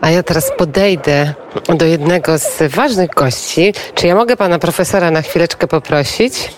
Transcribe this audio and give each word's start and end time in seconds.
A 0.00 0.10
ja 0.10 0.22
teraz 0.22 0.52
podejdę 0.58 1.34
do 1.74 1.86
jednego 1.86 2.38
z 2.38 2.62
ważnych 2.74 3.10
gości. 3.10 3.74
Czy 3.94 4.06
ja 4.06 4.14
mogę 4.14 4.36
pana 4.36 4.58
profesora 4.58 5.10
na 5.10 5.22
chwileczkę 5.22 5.66
poprosić? 5.66 6.50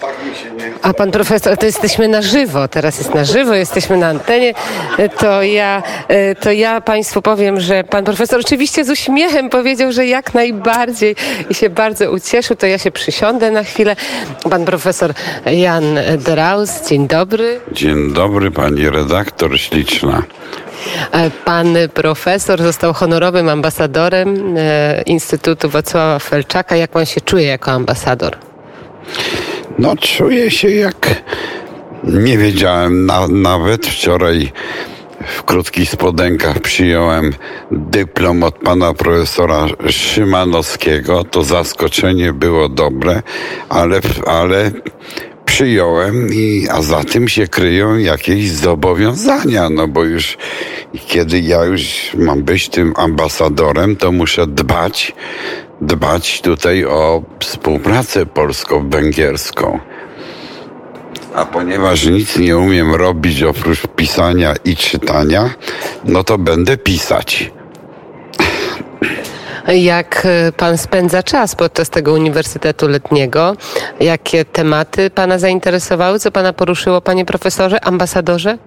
A 0.82 0.94
pan 0.94 1.10
profesor, 1.10 1.56
to 1.56 1.66
jesteśmy 1.66 2.08
na 2.08 2.22
żywo, 2.22 2.68
teraz 2.68 2.98
jest 2.98 3.14
na 3.14 3.24
żywo, 3.24 3.54
jesteśmy 3.54 3.96
na 3.96 4.06
antenie. 4.06 4.54
To 5.18 5.42
ja, 5.42 5.82
e, 6.08 6.34
to 6.34 6.52
ja 6.52 6.80
państwu 6.80 7.22
powiem, 7.22 7.60
że 7.60 7.84
pan 7.84 8.04
profesor 8.04 8.40
oczywiście 8.40 8.84
z 8.84 8.90
uśmiechem 8.90 9.50
powiedział, 9.50 9.92
że 9.92 10.06
jak 10.06 10.34
najbardziej 10.34 11.16
i 11.50 11.54
się 11.54 11.70
bardzo 11.70 12.10
ucieszył, 12.10 12.56
to 12.56 12.66
ja 12.66 12.78
się 12.78 12.90
przysiądę 12.90 13.50
na 13.50 13.64
chwilę. 13.64 13.96
Pan 14.50 14.64
profesor 14.64 15.14
Jan 15.46 15.98
Draus, 16.18 16.88
dzień 16.88 17.08
dobry. 17.08 17.60
Dzień 17.72 18.12
dobry 18.12 18.50
pani 18.50 18.90
redaktor 18.90 19.60
śliczna. 19.60 20.22
E, 21.12 21.30
Pan 21.30 21.76
profesor 21.94 22.62
został 22.62 22.92
honorowym 22.92 23.48
ambasadorem 23.48 24.56
e, 24.56 25.02
Instytutu 25.02 25.68
Wacława 25.68 26.18
Felczaka. 26.18 26.76
Jak 26.76 26.90
pan 26.90 27.06
się 27.06 27.20
czuje 27.20 27.46
jako 27.46 27.70
ambasador? 27.70 28.36
No 29.78 29.96
czuję 29.96 30.50
się 30.50 30.70
jak 30.70 31.22
nie 32.04 32.38
wiedziałem 32.38 33.06
na, 33.06 33.28
nawet 33.28 33.86
wczoraj 33.86 34.52
w 35.26 35.42
krótkich 35.42 35.90
spodenkach 35.90 36.60
przyjąłem 36.60 37.32
dyplom 37.70 38.42
od 38.42 38.54
pana 38.54 38.94
profesora 38.94 39.66
Szymanowskiego. 39.90 41.24
To 41.24 41.42
zaskoczenie 41.42 42.32
było 42.32 42.68
dobre, 42.68 43.22
ale, 43.68 44.00
ale 44.26 44.70
przyjąłem 45.54 46.28
i 46.32 46.66
a 46.70 46.82
za 46.82 47.04
tym 47.04 47.28
się 47.28 47.48
kryją 47.48 47.96
jakieś 47.96 48.50
zobowiązania, 48.50 49.70
no 49.70 49.88
bo 49.88 50.04
już 50.04 50.38
kiedy 51.06 51.40
ja 51.40 51.64
już 51.64 52.10
mam 52.18 52.42
być 52.42 52.68
tym 52.68 52.92
ambasadorem, 52.96 53.96
to 53.96 54.12
muszę 54.12 54.46
dbać, 54.46 55.12
dbać 55.80 56.40
tutaj 56.40 56.84
o 56.84 57.22
współpracę 57.40 58.26
polsko-węgierską. 58.26 59.78
A 61.34 61.44
ponieważ 61.44 62.06
nic 62.06 62.36
nie 62.38 62.58
umiem 62.58 62.94
robić 62.94 63.42
oprócz 63.42 63.86
pisania 63.86 64.54
i 64.64 64.76
czytania, 64.76 65.50
no 66.04 66.24
to 66.24 66.38
będę 66.38 66.76
pisać. 66.76 67.50
Jak 69.68 70.22
e, 70.26 70.52
pan 70.52 70.78
spędza 70.78 71.22
czas 71.22 71.54
podczas 71.54 71.90
tego 71.90 72.12
uniwersytetu 72.12 72.88
letniego? 72.88 73.56
Jakie 74.00 74.44
tematy 74.44 75.10
pana 75.10 75.38
zainteresowały? 75.38 76.18
Co 76.18 76.30
pana 76.30 76.52
poruszyło, 76.52 77.00
panie 77.00 77.24
profesorze, 77.24 77.84
ambasadorze? 77.84 78.58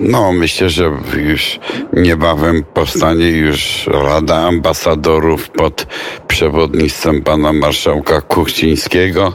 No, 0.00 0.32
myślę, 0.32 0.70
że 0.70 0.90
już 1.16 1.60
niebawem 1.92 2.64
powstanie 2.74 3.28
już 3.28 3.86
Rada 3.86 4.36
Ambasadorów 4.36 5.48
pod 5.50 5.86
przewodnictwem 6.28 7.22
pana 7.22 7.52
marszałka 7.52 8.20
Kuchcińskiego. 8.20 9.34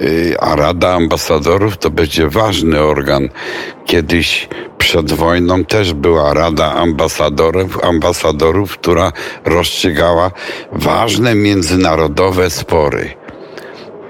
Y, 0.00 0.36
A 0.40 0.56
Rada 0.56 0.94
Ambasadorów 0.94 1.78
to 1.78 1.90
będzie 1.90 2.28
ważny 2.28 2.80
organ. 2.80 3.28
Kiedyś 3.86 4.48
przed 4.78 5.12
wojną 5.12 5.64
też 5.64 5.94
była 5.94 6.34
Rada 6.34 6.74
Ambasadorów, 6.74 7.84
ambasadorów 7.84 8.78
która 8.78 9.12
rozstrzygała 9.44 10.30
ważne 10.72 11.34
międzynarodowe 11.34 12.50
spory. 12.50 13.10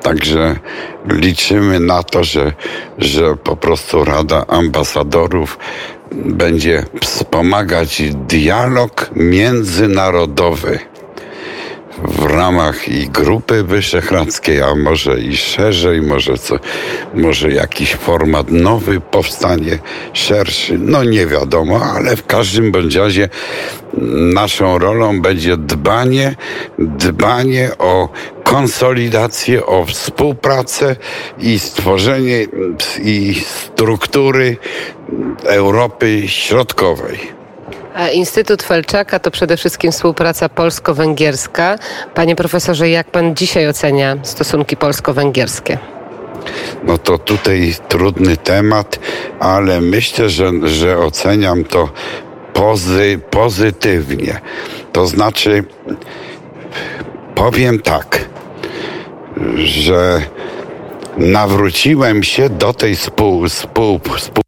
Także 0.02 0.56
liczymy 1.06 1.80
na 1.80 2.02
to, 2.02 2.24
że, 2.24 2.52
że 2.98 3.36
po 3.36 3.56
prostu 3.56 4.04
Rada 4.04 4.46
Ambasadorów 4.46 5.58
będzie 6.12 6.84
wspomagać 7.00 8.02
dialog 8.14 9.10
międzynarodowy 9.16 10.78
w 12.04 12.24
ramach 12.24 12.88
i 12.88 13.08
Grupy 13.08 13.64
Wyszehradzkiej, 13.64 14.62
a 14.62 14.74
może 14.74 15.20
i 15.20 15.36
szerzej, 15.36 16.02
może, 16.02 16.38
co, 16.38 16.56
może 17.14 17.52
jakiś 17.52 17.94
format 17.94 18.50
nowy 18.50 19.00
powstanie, 19.00 19.78
szerszy, 20.12 20.78
no 20.78 21.04
nie 21.04 21.26
wiadomo, 21.26 21.80
ale 21.84 22.16
w 22.16 22.26
każdym 22.26 22.72
bądź 22.72 22.94
razie 22.94 23.28
naszą 24.34 24.78
rolą 24.78 25.20
będzie 25.20 25.56
dbanie, 25.56 26.34
dbanie 26.78 27.70
o 27.78 28.08
konsolidację, 28.44 29.66
o 29.66 29.84
współpracę 29.84 30.96
i 31.38 31.58
stworzenie 31.58 32.46
i 33.02 33.34
struktury 33.34 34.56
Europy 35.44 36.22
Środkowej. 36.26 37.39
Instytut 38.12 38.62
Felczaka 38.62 39.18
to 39.18 39.30
przede 39.30 39.56
wszystkim 39.56 39.92
współpraca 39.92 40.48
polsko-węgierska. 40.48 41.78
Panie 42.14 42.36
profesorze, 42.36 42.90
jak 42.90 43.10
pan 43.10 43.36
dzisiaj 43.36 43.68
ocenia 43.68 44.16
stosunki 44.22 44.76
polsko-węgierskie? 44.76 45.78
No 46.84 46.98
to 46.98 47.18
tutaj 47.18 47.74
trudny 47.88 48.36
temat, 48.36 48.98
ale 49.40 49.80
myślę, 49.80 50.30
że, 50.30 50.50
że 50.64 50.98
oceniam 50.98 51.64
to 51.64 51.88
pozy, 52.52 53.20
pozytywnie. 53.30 54.40
To 54.92 55.06
znaczy, 55.06 55.64
powiem 57.34 57.78
tak, 57.78 58.28
że 59.56 60.22
nawróciłem 61.16 62.22
się 62.22 62.48
do 62.48 62.72
tej 62.72 62.96
spół, 62.96 63.48
spół, 63.48 64.00
spół 64.18 64.42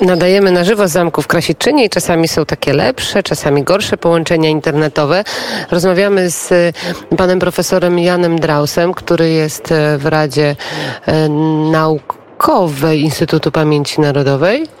Nadajemy 0.00 0.50
na 0.50 0.64
żywo 0.64 0.88
z 0.88 0.92
zamku 0.92 1.22
w 1.22 1.26
Krasiczynie 1.26 1.84
i 1.84 1.90
czasami 1.90 2.28
są 2.28 2.46
takie 2.46 2.72
lepsze, 2.72 3.22
czasami 3.22 3.62
gorsze 3.62 3.96
połączenia 3.96 4.48
internetowe. 4.48 5.24
Rozmawiamy 5.70 6.30
z 6.30 6.52
y, 6.52 6.72
panem 7.16 7.38
profesorem 7.38 7.98
Janem 7.98 8.40
Drausem, 8.40 8.94
który 8.94 9.30
jest 9.30 9.72
e, 9.72 9.98
w 9.98 10.06
Radzie 10.06 10.56
e, 11.06 11.28
Naukowej 11.70 13.00
Instytutu 13.00 13.52
Pamięci 13.52 14.00
Narodowej. 14.00 14.79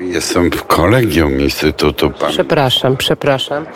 Jestem 0.00 0.50
w 0.50 0.64
kolegium 0.64 1.40
Instytutu 1.40 2.10
Pamięci. 2.10 2.34
Przepraszam, 2.34 2.96
przepraszam. 2.96 3.66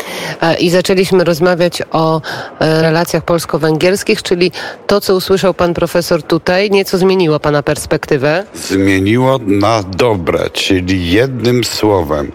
E, 0.40 0.56
I 0.56 0.70
zaczęliśmy 0.70 1.24
rozmawiać 1.24 1.82
o 1.90 2.20
e, 2.60 2.82
relacjach 2.82 3.24
polsko-węgierskich, 3.24 4.22
czyli 4.22 4.52
to, 4.86 5.00
co 5.00 5.14
usłyszał 5.14 5.54
pan 5.54 5.74
profesor 5.74 6.22
tutaj, 6.22 6.70
nieco 6.70 6.98
zmieniło 6.98 7.40
pana 7.40 7.62
perspektywę. 7.62 8.44
zmieniło 8.54 9.38
na 9.46 9.82
dobre, 9.82 10.50
czyli 10.50 11.10
jednym 11.10 11.64
słowem 11.64 12.32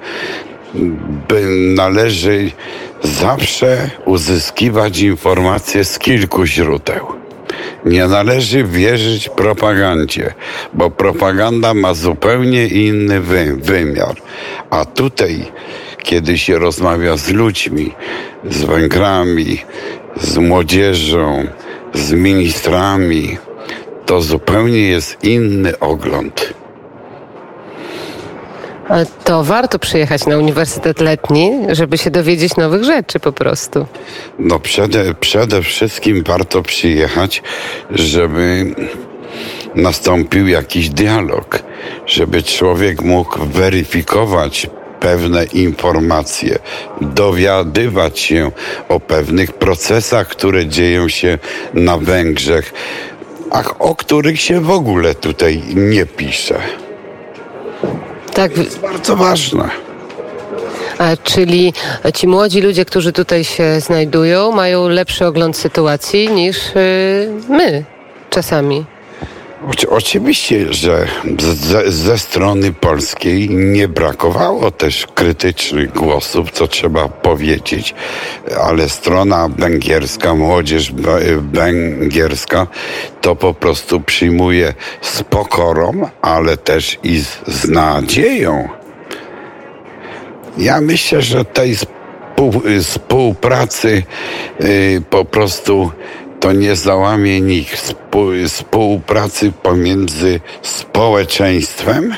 by 1.28 1.42
należy 1.76 2.52
zawsze 3.04 3.90
uzyskiwać 4.06 5.00
informacje 5.00 5.86
z 5.86 6.00
kilku 6.00 6.46
źródeł. 6.46 7.19
Nie 7.85 8.07
należy 8.07 8.63
wierzyć 8.63 9.30
propagandzie, 9.30 10.34
bo 10.74 10.90
propaganda 10.90 11.74
ma 11.74 11.94
zupełnie 11.94 12.68
inny 12.68 13.22
wy, 13.22 13.56
wymiar. 13.56 14.16
A 14.69 14.85
tutaj, 14.85 15.46
kiedy 16.03 16.38
się 16.38 16.59
rozmawia 16.59 17.18
z 17.18 17.29
ludźmi, 17.29 17.91
z 18.50 18.63
Węgrami, 18.63 19.62
z 20.22 20.38
młodzieżą, 20.38 21.46
z 21.94 22.12
ministrami, 22.12 23.38
to 24.06 24.22
zupełnie 24.22 24.81
jest 24.81 25.24
inny 25.24 25.79
ogląd. 25.79 26.53
To 29.24 29.44
warto 29.44 29.80
przyjechać 29.80 30.26
na 30.26 30.38
Uniwersytet 30.38 31.00
Letni, 31.00 31.52
żeby 31.70 31.98
się 31.98 32.12
dowiedzieć 32.12 32.58
nowych 32.58 32.84
rzeczy 32.84 33.20
po 33.20 33.32
prostu. 33.32 33.86
No 34.40 34.60
przede, 34.60 35.14
przede 35.14 35.62
wszystkim 35.62 36.24
warto 36.24 36.62
przyjechać, 36.62 37.44
żeby 37.92 38.76
nastąpił 39.76 40.48
jakiś 40.48 40.90
dialog, 40.90 41.60
żeby 42.06 42.44
człowiek 42.44 43.02
mógł 43.02 43.46
weryfikować 43.46 44.70
pewne 45.00 45.46
informacje, 45.46 46.60
dowiadywać 47.02 48.20
się 48.20 48.52
o 48.90 49.00
pewnych 49.00 49.53
procesach, 49.53 50.28
które 50.28 50.68
dzieją 50.68 51.09
się 51.09 51.38
na 51.74 51.97
Węgrzech, 51.97 52.74
a 53.52 53.64
o 53.80 53.96
których 53.96 54.42
się 54.42 54.62
w 54.62 54.72
ogóle 54.72 55.16
tutaj 55.16 55.64
nie 55.76 56.06
pisze. 56.06 56.62
Tak, 58.40 58.53
To 58.53 58.62
jest 58.62 58.80
bardzo 58.80 59.16
ważne. 59.16 59.70
a, 60.97 61.18
czyli 61.24 61.74
ci 62.16 62.28
młodzi 62.28 62.62
ludzie, 62.62 62.86
którzy 62.86 63.12
tutaj 63.14 63.44
się 63.44 63.80
znajdują, 63.80 64.52
mają 64.52 64.88
lepszy 64.90 65.26
ogląd 65.26 65.58
sytuacji 65.58 66.30
niż 66.30 66.58
y, 66.76 67.30
my 67.50 67.84
czasami. 68.30 68.86
Oczy- 69.67 69.90
Oczywiście, 69.90 70.73
że 70.73 71.08
ze, 71.56 71.91
ze 71.91 72.17
strony 72.17 72.73
polskiej 72.73 73.50
nie 73.50 73.88
brakowało 73.88 74.72
też 74.72 75.08
krytycznych 75.16 75.94
głosów, 75.94 76.52
co 76.52 76.67
trzeba 76.67 77.09
powiedzieć, 77.09 77.96
ale 78.61 78.90
strona 78.90 79.50
węgierska, 79.58 80.35
młodzież 80.35 80.91
węgierska 81.53 82.67
to 83.22 83.35
po 83.35 83.53
prostu 83.53 84.02
przyjmuje 84.02 84.73
z 85.02 85.23
pokorą, 85.23 86.09
ale 86.22 86.58
też 86.58 86.97
i 87.03 87.20
z, 87.20 87.38
z 87.47 87.70
nadzieją. 87.70 88.70
Ja 90.58 90.82
myślę, 90.82 91.22
że 91.22 91.46
tej 91.46 91.76
współ, 91.76 92.61
współpracy 92.84 94.03
y, 94.61 95.02
po 95.09 95.26
prostu 95.26 95.91
to 96.40 96.52
nie 96.52 96.76
załamie 96.76 97.41
nikt. 97.41 97.76
Współ, 97.76 98.32
współpracy 98.47 99.52
pomiędzy 99.52 100.40
społeczeństwem 100.62 102.16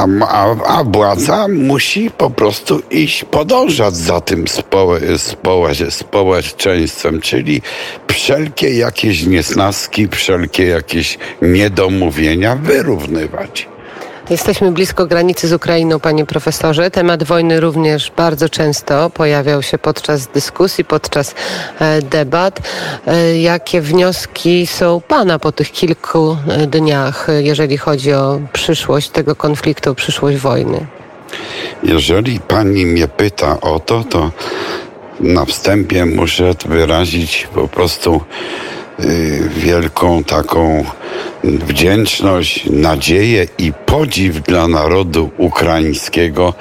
a, 0.00 0.06
a, 0.26 0.78
a 0.78 0.84
władza 0.84 1.48
musi 1.48 2.10
po 2.10 2.30
prostu 2.30 2.82
iść, 2.90 3.24
podążać 3.24 3.96
za 3.96 4.20
tym 4.20 4.48
społe, 4.48 5.00
społeczeństwem, 5.90 7.20
czyli 7.20 7.62
wszelkie 8.08 8.74
jakieś 8.74 9.26
niesnaski, 9.26 10.08
wszelkie 10.08 10.66
jakieś 10.66 11.18
niedomówienia 11.42 12.56
wyrównywać. 12.56 13.68
Jesteśmy 14.30 14.72
blisko 14.72 15.06
granicy 15.06 15.48
z 15.48 15.52
Ukrainą, 15.52 16.00
panie 16.00 16.26
profesorze. 16.26 16.90
Temat 16.90 17.22
wojny 17.22 17.60
również 17.60 18.12
bardzo 18.16 18.48
często 18.48 19.10
pojawiał 19.10 19.62
się 19.62 19.78
podczas 19.78 20.26
dyskusji, 20.26 20.84
podczas 20.84 21.34
e, 21.80 22.02
debat. 22.02 22.60
E, 23.06 23.38
jakie 23.38 23.80
wnioski 23.80 24.66
są 24.66 25.00
pana 25.08 25.38
po 25.38 25.52
tych 25.52 25.72
kilku 25.72 26.36
e, 26.48 26.66
dniach, 26.66 27.26
jeżeli 27.40 27.78
chodzi 27.78 28.12
o 28.12 28.40
przyszłość 28.52 29.08
tego 29.08 29.36
konfliktu, 29.36 29.94
przyszłość 29.94 30.38
wojny? 30.38 30.86
Jeżeli 31.82 32.40
pani 32.40 32.86
mnie 32.86 33.08
pyta 33.08 33.60
o 33.60 33.80
to, 33.80 34.04
to 34.04 34.30
na 35.20 35.44
wstępie 35.44 36.06
muszę 36.06 36.54
wyrazić 36.66 37.48
po 37.54 37.68
prostu 37.68 38.20
wielką 39.56 40.24
taką 40.24 40.84
wdzięczność, 41.44 42.64
nadzieję 42.70 43.46
i 43.58 43.72
podziw 43.86 44.40
dla 44.42 44.68
narodu 44.68 45.30
ukraińskiego, 45.36 46.54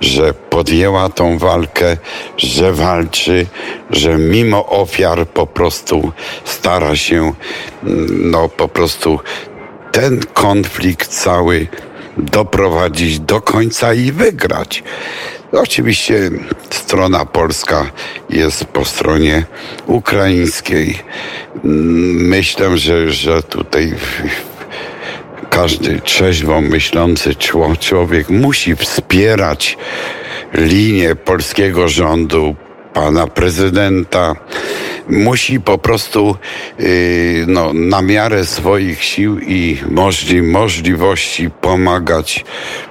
że 0.00 0.34
podjęła 0.34 1.08
tą 1.08 1.38
walkę, 1.38 1.96
że 2.36 2.72
walczy, 2.72 3.46
że 3.90 4.16
mimo 4.18 4.66
ofiar 4.66 5.26
po 5.28 5.46
prostu 5.46 6.12
stara 6.44 6.96
się, 6.96 7.32
mm, 7.82 8.30
no 8.30 8.48
po 8.48 8.68
prostu 8.68 9.20
ten 9.92 10.20
konflikt 10.34 11.08
cały 11.08 11.66
doprowadzić 12.16 13.20
do 13.20 13.40
końca 13.40 13.94
i 13.94 14.12
wygrać. 14.12 14.82
Oczywiście 15.52 16.30
strona 16.70 17.24
polska 17.24 17.90
jest 18.30 18.64
po 18.64 18.84
stronie 18.84 19.44
ukraińskiej. 19.86 20.98
Myślę, 21.64 22.78
że, 22.78 23.12
że 23.12 23.42
tutaj 23.42 23.94
każdy 25.50 26.00
trzeźwo 26.00 26.60
myślący 26.60 27.34
człowiek 27.80 28.30
musi 28.30 28.76
wspierać 28.76 29.78
linię 30.54 31.14
polskiego 31.14 31.88
rządu, 31.88 32.56
pana 32.96 33.26
prezydenta. 33.26 34.34
Musi 35.08 35.60
po 35.60 35.78
prostu 35.78 36.36
yy, 36.78 37.44
no, 37.46 37.72
na 37.72 38.02
miarę 38.02 38.44
swoich 38.44 39.04
sił 39.04 39.38
i 39.38 39.78
możli, 39.90 40.42
możliwości 40.42 41.50
pomagać 41.50 42.44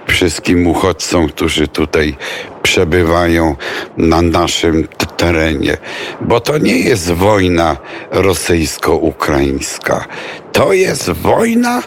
wszystkim 0.07 0.68
uchodźcom, 0.68 1.28
którzy 1.28 1.68
tutaj 1.68 2.16
przebywają 2.63 3.56
na 3.98 4.22
naszym 4.22 4.88
terenie. 5.17 5.77
Bo 6.21 6.39
to 6.39 6.57
nie 6.57 6.79
jest 6.79 7.12
wojna 7.12 7.77
rosyjsko-ukraińska. 8.12 10.06
To 10.51 10.73
jest 10.73 11.09
wojna 11.09 11.83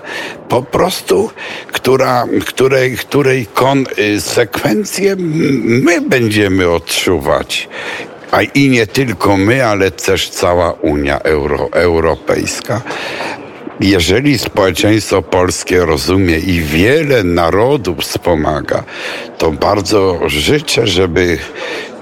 po 0.49 0.63
prostu, 0.63 1.31
która, 1.73 2.27
której, 2.47 2.97
której 2.97 3.47
konsekwencje 3.47 5.17
my 5.65 6.01
będziemy 6.01 6.71
odczuwać. 6.71 7.69
A 8.31 8.43
i 8.43 8.69
nie 8.69 8.87
tylko 8.87 9.37
my, 9.37 9.67
ale 9.67 9.91
też 9.91 10.31
cała 10.31 10.73
Unia 10.73 11.19
Euro, 11.19 11.69
Europejska. 11.73 12.83
Jeżeli 13.81 14.39
społeczeństwo 14.39 15.23
polskie 15.23 15.87
rozumie 15.87 16.39
i 16.39 16.61
wiele 16.61 17.25
narodów 17.25 17.99
wspomaga, 17.99 18.85
to 19.39 19.53
bardzo 19.53 20.19
życzę, 20.27 20.87
żeby 20.87 21.39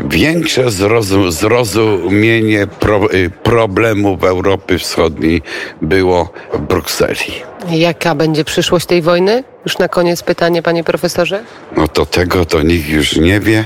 większe 0.01 0.71
zrozum, 0.71 1.33
zrozumienie 1.33 2.67
pro, 2.67 3.13
y, 3.15 3.31
problemów 3.43 4.25
Europy 4.25 4.79
Wschodniej 4.79 5.43
było 5.83 6.33
w 6.53 6.59
Brukseli. 6.59 7.33
Jaka 7.71 8.15
będzie 8.15 8.45
przyszłość 8.45 8.87
tej 8.87 9.03
wojny? 9.03 9.45
Już 9.65 9.79
na 9.79 9.89
koniec 9.89 10.23
pytanie, 10.23 10.63
panie 10.63 10.85
profesorze. 10.85 11.45
No 11.77 11.89
to 11.89 12.07
tego 12.07 12.45
to 12.45 12.63
nikt 12.63 12.89
już 12.89 13.17
nie 13.17 13.41
wie, 13.41 13.65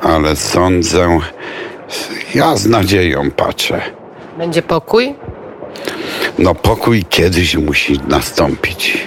ale 0.00 0.36
sądzę, 0.36 1.20
ja 2.34 2.56
z 2.56 2.66
nadzieją 2.66 3.30
patrzę. 3.30 3.80
Będzie 4.38 4.62
pokój? 4.62 5.14
No 6.38 6.54
pokój 6.54 7.04
kiedyś 7.04 7.56
musi 7.56 8.00
nastąpić. 8.08 8.98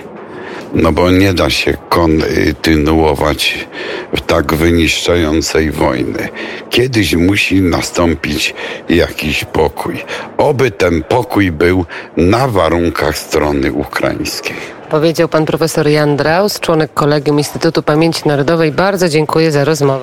No 0.74 0.92
bo 0.92 1.12
nie 1.12 1.34
da 1.34 1.50
się 1.50 1.78
kontynuować 1.90 3.68
w 4.16 4.22
tak 4.22 4.54
wyniszczającej 4.54 5.72
wojny. 5.72 6.30
Kiedyś 6.70 7.16
musi 7.16 7.62
nastąpić 7.62 8.56
jakiś 8.90 9.44
pokój. 9.44 10.04
Oby 10.38 10.72
ten 10.72 11.04
pokój 11.04 11.52
był 11.52 11.86
na 12.18 12.48
warunkach 12.48 13.18
strony 13.18 13.74
ukraińskiej. 13.74 14.56
Powiedział 14.90 15.30
pan 15.30 15.46
profesor 15.46 15.88
Jan 15.88 16.18
Draus, 16.18 16.60
członek 16.60 16.94
Kolegium 16.94 17.38
Instytutu 17.38 17.84
Pamięci 17.84 18.28
Narodowej. 18.28 18.72
Bardzo 18.72 19.10
dziękuję 19.10 19.52
za 19.52 19.66
rozmowę. 19.66 19.88